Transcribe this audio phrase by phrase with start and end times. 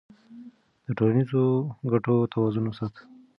[0.85, 1.43] د ټولنیزو
[1.91, 3.01] ګټو توازن وساته.